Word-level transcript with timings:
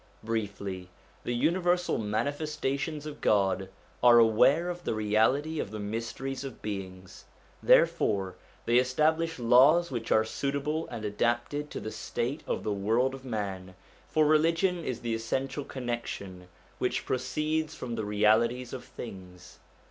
Briefly, 0.23 0.89
the 1.23 1.35
universal 1.35 1.99
Manifestations 1.99 3.05
of 3.05 3.21
God 3.21 3.69
are 4.01 4.17
aware 4.17 4.67
of 4.67 4.83
the 4.83 4.95
reality 4.95 5.59
of 5.59 5.69
the 5.69 5.77
mysteries 5.79 6.43
of 6.43 6.59
beings, 6.63 7.25
therefore 7.61 8.33
they 8.65 8.77
establish 8.79 9.37
laws 9.37 9.91
which 9.91 10.11
are 10.11 10.25
suitable 10.25 10.87
and 10.87 11.05
adapted 11.05 11.69
to 11.69 11.79
the 11.79 11.91
state 11.91 12.41
of 12.47 12.63
the 12.63 12.73
world 12.73 13.13
of 13.13 13.23
man; 13.25 13.75
for 14.09 14.25
religion 14.25 14.83
is 14.83 15.01
the 15.01 15.13
essential 15.13 15.63
connection 15.63 16.47
which 16.79 17.05
proceeds 17.05 17.75
from 17.75 17.93
the 17.93 18.03
realities 18.03 18.73
of 18.73 18.83
things. 18.83 19.59